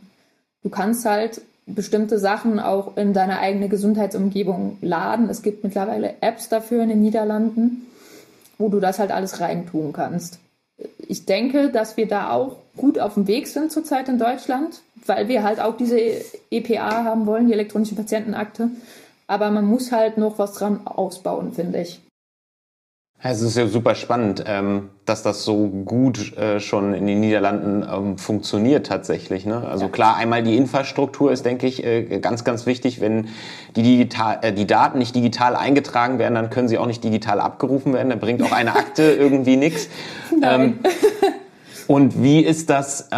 [0.63, 5.31] Du kannst halt bestimmte Sachen auch in deine eigene Gesundheitsumgebung laden.
[5.31, 7.87] Es gibt mittlerweile Apps dafür in den Niederlanden,
[8.59, 10.39] wo du das halt alles reintun kannst
[11.09, 15.29] ich denke, dass wir da auch gut auf dem Weg sind zurzeit in Deutschland, weil
[15.29, 15.99] wir halt auch diese
[16.51, 18.71] EPA haben wollen, die elektronische Patientenakte.
[19.27, 22.01] Aber man muss halt noch was dran ausbauen, finde ich.
[23.27, 27.83] Es ist ja super spannend, ähm, dass das so gut äh, schon in den Niederlanden
[27.91, 29.47] ähm, funktioniert tatsächlich.
[29.47, 29.67] Ne?
[29.67, 33.01] Also klar, einmal die Infrastruktur ist, denke ich, äh, ganz, ganz wichtig.
[33.01, 33.29] Wenn
[33.77, 37.41] die, digital, äh, die Daten nicht digital eingetragen werden, dann können sie auch nicht digital
[37.41, 38.11] abgerufen werden.
[38.11, 39.89] Da bringt auch eine Akte irgendwie nichts.
[40.43, 40.81] Ähm,
[41.87, 43.09] und wie ist das?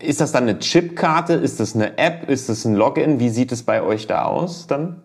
[0.00, 1.32] Ist das dann eine Chipkarte?
[1.32, 2.30] Ist das eine App?
[2.30, 3.18] Ist das ein Login?
[3.18, 5.02] Wie sieht es bei euch da aus dann?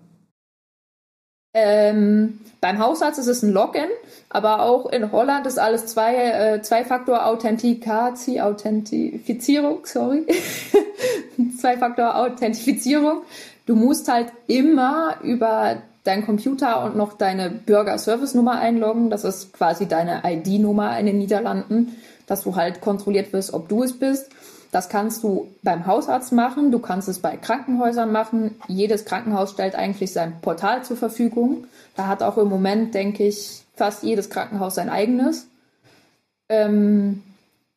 [1.53, 3.89] Ähm, beim Hausarzt ist es ein Login,
[4.29, 10.25] aber auch in Holland ist alles zwei, äh, Zwei-Faktor-Authentifikatie, Authentifizierung, sorry.
[11.59, 13.21] Zwei-Faktor-Authentifizierung.
[13.65, 19.09] Du musst halt immer über deinen Computer und noch deine Bürger-Service-Nummer einloggen.
[19.09, 23.83] Das ist quasi deine ID-Nummer in den Niederlanden, dass du halt kontrolliert wirst, ob du
[23.83, 24.29] es bist.
[24.73, 28.55] Das kannst du beim Hausarzt machen, du kannst es bei Krankenhäusern machen.
[28.67, 31.65] Jedes Krankenhaus stellt eigentlich sein Portal zur Verfügung.
[31.95, 35.45] Da hat auch im Moment, denke ich, fast jedes Krankenhaus sein eigenes.
[36.49, 37.21] Ähm,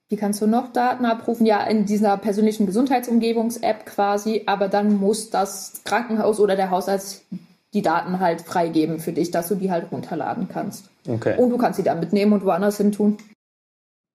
[0.08, 1.44] wie kannst du noch Daten abrufen?
[1.44, 7.24] Ja, in dieser persönlichen Gesundheitsumgebungs-App quasi, aber dann muss das Krankenhaus oder der Hausarzt
[7.74, 10.88] die Daten halt freigeben für dich, dass du die halt runterladen kannst.
[11.06, 11.36] Okay.
[11.36, 13.18] Und du kannst sie dann mitnehmen und woanders hin tun.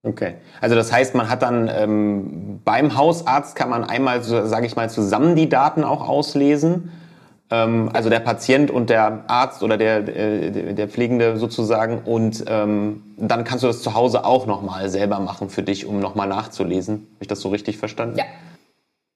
[0.03, 0.35] Okay.
[0.59, 4.89] Also das heißt, man hat dann ähm, beim Hausarzt kann man einmal, sage ich mal,
[4.89, 6.91] zusammen die Daten auch auslesen.
[7.51, 11.99] Ähm, also der Patient und der Arzt oder der, der, der Pflegende sozusagen.
[11.99, 15.99] Und ähm, dann kannst du das zu Hause auch nochmal selber machen für dich, um
[15.99, 16.95] nochmal nachzulesen.
[16.95, 18.17] Habe ich das so richtig verstanden?
[18.17, 18.25] Ja.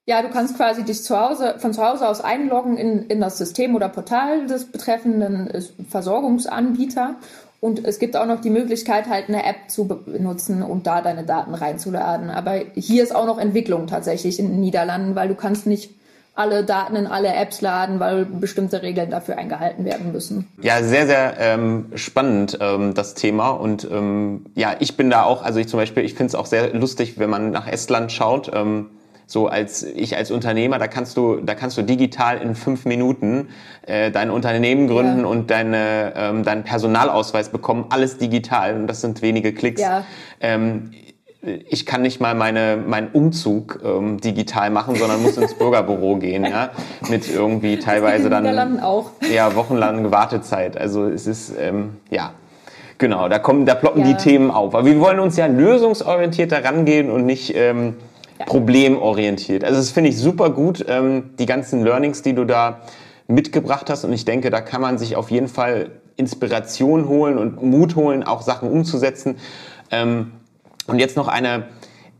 [0.07, 3.39] Ja, du kannst quasi dich zu Hause, von zu Hause aus einloggen in, in das
[3.39, 7.15] System oder Portal des betreffenden äh, Versorgungsanbieter
[7.65, 11.23] und es gibt auch noch die Möglichkeit, halt eine App zu benutzen und da deine
[11.23, 12.29] Daten reinzuladen.
[12.29, 15.89] Aber hier ist auch noch Entwicklung tatsächlich in den Niederlanden, weil du kannst nicht
[16.35, 20.47] alle Daten in alle Apps laden, weil bestimmte Regeln dafür eingehalten werden müssen.
[20.61, 23.49] Ja, sehr, sehr ähm, spannend ähm, das Thema.
[23.49, 26.45] Und ähm, ja, ich bin da auch, also ich zum Beispiel, ich finde es auch
[26.45, 28.51] sehr lustig, wenn man nach Estland schaut.
[28.53, 28.91] Ähm,
[29.27, 33.49] so als ich als Unternehmer, da kannst du, da kannst du digital in fünf Minuten
[33.85, 35.25] äh, dein Unternehmen gründen ja.
[35.25, 39.81] und deine, ähm, deinen Personalausweis bekommen, alles digital und das sind wenige Klicks.
[39.81, 40.03] Ja.
[40.39, 40.91] Ähm,
[41.69, 46.43] ich kann nicht mal meine, meinen Umzug ähm, digital machen, sondern muss ins Bürgerbüro gehen,
[46.43, 46.71] ja,
[47.09, 49.11] mit irgendwie teilweise dann auch.
[49.31, 50.77] ja wochenlange Wartezeit.
[50.77, 52.31] Also es ist ähm, ja
[52.97, 54.07] genau, da kommen, da ploppen ja.
[54.07, 54.73] die Themen auf.
[54.73, 57.95] Aber wir wollen uns ja lösungsorientiert rangehen und nicht ähm,
[58.45, 59.63] problemorientiert.
[59.63, 62.81] Also das finde ich super gut, ähm, die ganzen Learnings, die du da
[63.27, 64.03] mitgebracht hast.
[64.03, 68.23] Und ich denke, da kann man sich auf jeden Fall Inspiration holen und Mut holen,
[68.23, 69.37] auch Sachen umzusetzen.
[69.91, 70.31] Ähm,
[70.87, 71.67] und jetzt noch eine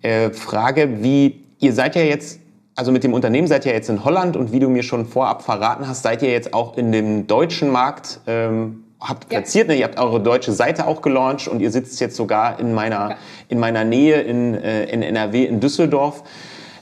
[0.02, 2.40] äh, Frage, wie ihr seid ja jetzt
[2.76, 5.44] also mit dem Unternehmen seid ihr jetzt in Holland und wie du mir schon vorab
[5.44, 9.74] verraten hast, seid ihr jetzt auch in dem deutschen Markt ähm, habt platziert, ja.
[9.74, 9.80] ne?
[9.80, 13.18] ihr habt eure deutsche Seite auch gelauncht und ihr sitzt jetzt sogar in meiner, ja.
[13.50, 16.24] in meiner Nähe in, äh, in NRW, in Düsseldorf.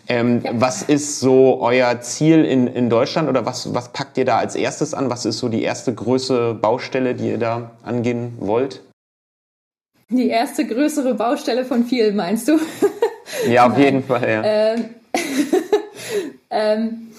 [0.08, 0.52] Ähm, ja.
[0.56, 4.56] Was ist so euer Ziel in, in Deutschland oder was, was packt ihr da als
[4.56, 5.10] erstes an?
[5.10, 8.82] Was ist so die erste größere Baustelle, die ihr da angehen wollt?
[10.10, 12.60] Die erste größere Baustelle von vielen, meinst du?
[13.50, 14.76] Ja, auf jeden Fall, ja.
[14.86, 14.90] Ähm,
[16.50, 17.13] ähm,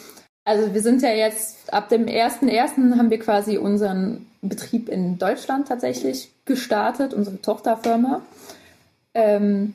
[0.44, 2.96] also wir sind ja jetzt, ab dem 1.1.
[2.96, 8.20] haben wir quasi unseren Betrieb in Deutschland tatsächlich gestartet, unsere Tochterfirma.
[9.14, 9.74] Ähm,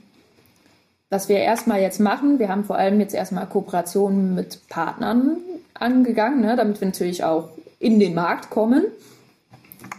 [1.10, 5.38] was wir erstmal jetzt machen, wir haben vor allem jetzt erstmal Kooperationen mit Partnern
[5.74, 8.86] angegangen, ne, damit wir natürlich auch in den Markt kommen.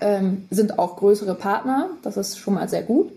[0.00, 3.10] Ähm, sind auch größere Partner, das ist schon mal sehr gut.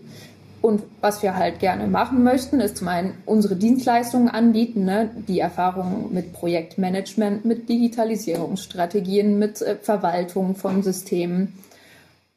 [0.64, 5.10] Und was wir halt gerne machen möchten, ist zum einen unsere Dienstleistungen anbieten, ne?
[5.28, 11.52] die Erfahrung mit Projektmanagement, mit Digitalisierungsstrategien, mit äh, Verwaltung von Systemen.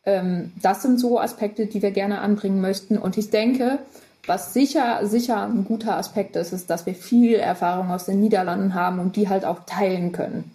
[0.03, 2.97] Ähm, das sind so Aspekte, die wir gerne anbringen möchten.
[2.97, 3.79] Und ich denke,
[4.25, 8.73] was sicher, sicher ein guter Aspekt ist, ist, dass wir viel Erfahrung aus den Niederlanden
[8.73, 10.51] haben und die halt auch teilen können.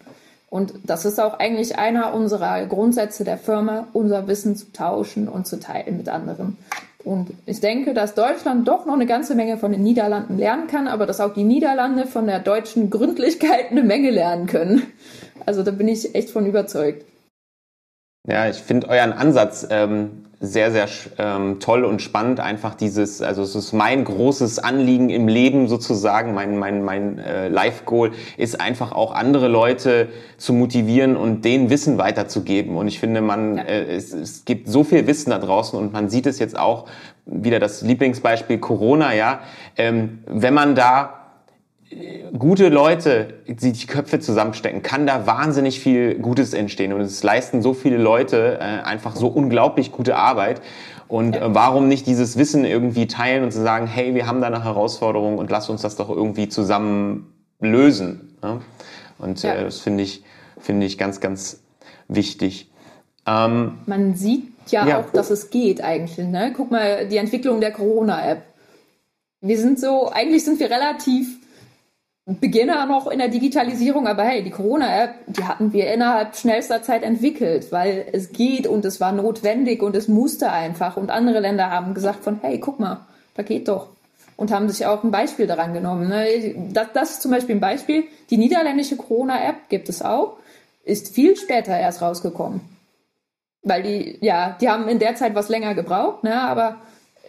[0.51, 5.47] Und das ist auch eigentlich einer unserer Grundsätze der Firma, unser Wissen zu tauschen und
[5.47, 6.59] zu teilen mit anderen.
[7.05, 10.87] Und ich denke, dass Deutschland doch noch eine ganze Menge von den Niederlanden lernen kann,
[10.87, 14.83] aber dass auch die Niederlande von der deutschen Gründlichkeit eine Menge lernen können.
[15.47, 17.05] Also da bin ich echt von überzeugt.
[18.29, 22.41] Ja, ich finde euren Ansatz ähm, sehr, sehr ähm, toll und spannend.
[22.41, 27.47] Einfach dieses, also es ist mein großes Anliegen im Leben sozusagen, mein, mein, mein äh,
[27.47, 32.77] Life-Goal ist einfach auch andere Leute zu motivieren und denen Wissen weiterzugeben.
[32.77, 33.63] Und ich finde, man, ja.
[33.63, 36.87] äh, es, es gibt so viel Wissen da draußen und man sieht es jetzt auch,
[37.25, 39.41] wieder das Lieblingsbeispiel Corona, ja.
[39.77, 41.22] Ähm, wenn man da
[42.39, 46.93] gute Leute, die die Köpfe zusammenstecken, kann da wahnsinnig viel Gutes entstehen.
[46.93, 50.63] Und es leisten so viele Leute äh, einfach so unglaublich gute Arbeit.
[51.09, 54.47] Und äh, warum nicht dieses Wissen irgendwie teilen und zu sagen, hey, wir haben da
[54.47, 58.37] eine Herausforderung und lass uns das doch irgendwie zusammen lösen.
[58.43, 58.61] Ne?
[59.19, 59.55] Und ja.
[59.55, 60.25] äh, das finde ich,
[60.59, 61.63] finde ich ganz, ganz
[62.09, 62.71] wichtig.
[63.27, 66.27] Ähm, Man sieht ja, ja, auch, dass es geht eigentlich.
[66.27, 66.53] Ne?
[66.57, 68.43] Guck mal, die Entwicklung der Corona-App.
[69.41, 71.42] Wir sind so, eigentlich sind wir relativ
[72.25, 77.03] Beginner noch in der Digitalisierung, aber hey, die Corona-App, die hatten wir innerhalb schnellster Zeit
[77.03, 80.97] entwickelt, weil es geht und es war notwendig und es musste einfach.
[80.97, 83.01] Und andere Länder haben gesagt von, hey, guck mal,
[83.35, 83.89] da geht doch.
[84.37, 86.09] Und haben sich auch ein Beispiel daran genommen.
[86.09, 86.55] Ne?
[86.73, 88.05] Das, das ist zum Beispiel ein Beispiel.
[88.31, 90.37] Die niederländische Corona-App gibt es auch,
[90.85, 92.61] ist viel später erst rausgekommen.
[93.65, 96.41] Weil die, ja, die haben in der Zeit was länger gebraucht, ne?
[96.41, 96.77] aber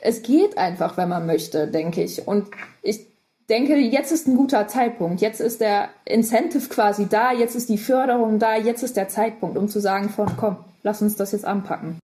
[0.04, 2.28] es geht einfach, wenn man möchte, denke ich.
[2.28, 2.50] Und
[2.82, 3.13] ich
[3.50, 5.22] denke, jetzt ist ein guter Zeitpunkt.
[5.22, 9.58] Jetzt ist der Incentive quasi da, jetzt ist die Förderung da, jetzt ist der Zeitpunkt,
[9.58, 12.00] um zu sagen von, komm, lass uns das jetzt anpacken.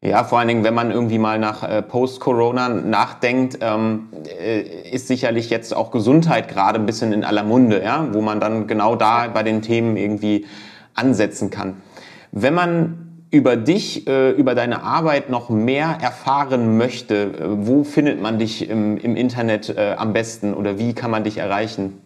[0.00, 4.10] Ja, vor allen Dingen, wenn man irgendwie mal nach äh, Post-Corona nachdenkt, ähm,
[4.40, 4.60] äh,
[4.90, 8.68] ist sicherlich jetzt auch Gesundheit gerade ein bisschen in aller Munde, ja, wo man dann
[8.68, 10.46] genau da bei den Themen irgendwie
[10.94, 11.82] ansetzen kann.
[12.30, 18.38] Wenn man über dich, äh, über deine Arbeit noch mehr erfahren möchte, wo findet man
[18.38, 22.00] dich im, im Internet äh, am besten oder wie kann man dich erreichen?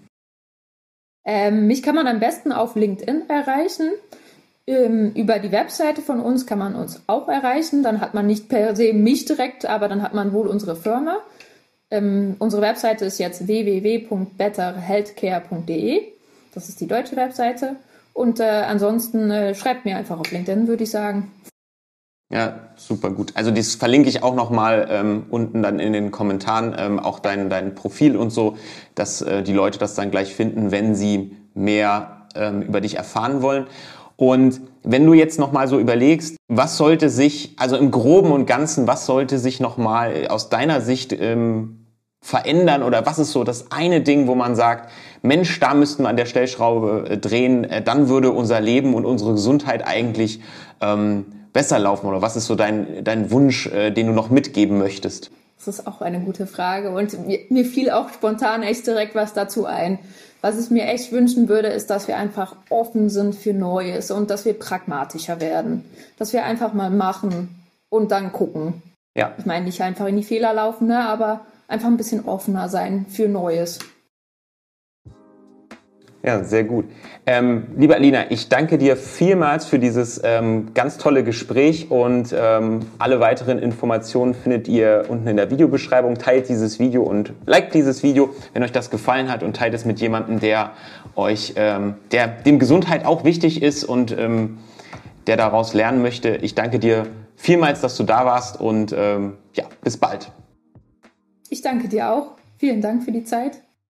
[1.25, 3.91] Ähm, mich kann man am besten auf LinkedIn erreichen.
[4.67, 7.83] Ähm, über die Webseite von uns kann man uns auch erreichen.
[7.83, 11.19] Dann hat man nicht per se mich direkt, aber dann hat man wohl unsere Firma.
[11.91, 16.03] Ähm, unsere Webseite ist jetzt www.betterhealthcare.de.
[16.55, 17.77] Das ist die deutsche Webseite.
[18.13, 21.33] Und äh, ansonsten äh, schreibt mir einfach auf LinkedIn, würde ich sagen.
[22.33, 23.33] Ja, super gut.
[23.35, 27.51] Also das verlinke ich auch nochmal ähm, unten dann in den Kommentaren, ähm, auch dein,
[27.51, 28.57] dein Profil und so,
[28.95, 33.43] dass äh, die Leute das dann gleich finden, wenn sie mehr ähm, über dich erfahren
[33.43, 33.67] wollen.
[34.17, 38.87] Und wenn du jetzt nochmal so überlegst, was sollte sich, also im Groben und Ganzen,
[38.87, 41.82] was sollte sich nochmal aus deiner Sicht ähm,
[42.23, 44.91] verändern oder was ist so das eine Ding, wo man sagt,
[45.23, 49.05] Mensch, da müssten wir an der Stellschraube äh, drehen, äh, dann würde unser Leben und
[49.05, 50.41] unsere Gesundheit eigentlich
[50.81, 54.79] ähm, besser laufen oder was ist so dein, dein Wunsch, äh, den du noch mitgeben
[54.79, 55.33] möchtest?
[55.59, 59.33] Das ist auch eine gute Frage und mir, mir fiel auch spontan echt direkt was
[59.33, 59.99] dazu ein.
[60.41, 64.29] Was ich mir echt wünschen würde, ist, dass wir einfach offen sind für Neues und
[64.29, 65.85] dass wir pragmatischer werden.
[66.19, 68.83] Dass wir einfach mal machen und dann gucken.
[69.17, 69.33] Ja.
[69.39, 73.07] Ich meine, nicht einfach in die Fehler laufen, ne, aber einfach ein bisschen offener sein
[73.09, 73.79] für Neues.
[76.25, 76.85] Ja, sehr gut.
[77.27, 82.81] Ähm, liebe Alina, ich danke dir vielmals für dieses ähm, ganz tolle Gespräch und ähm,
[82.99, 86.19] alle weiteren Informationen findet ihr unten in der Videobeschreibung.
[86.19, 89.85] Teilt dieses Video und liked dieses Video, wenn euch das gefallen hat und teilt es
[89.85, 90.71] mit jemandem, der
[91.17, 94.59] euch, ähm, der dem Gesundheit auch wichtig ist und ähm,
[95.27, 96.37] der daraus lernen möchte.
[96.37, 100.31] Ich danke dir vielmals, dass du da warst und ähm, ja, bis bald.
[101.53, 102.39] Ich danke dir auch.
[102.57, 103.61] Vielen Dank für die Zeit.